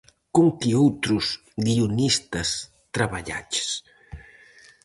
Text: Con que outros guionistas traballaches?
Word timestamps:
Con 0.35 0.47
que 0.59 0.71
outros 0.83 1.25
guionistas 1.67 2.49
traballaches? 2.95 3.69